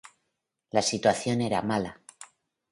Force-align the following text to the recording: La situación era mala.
La 0.71 0.81
situación 0.81 1.41
era 1.41 1.61
mala. 1.61 2.01